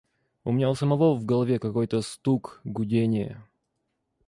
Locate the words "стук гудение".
2.01-3.45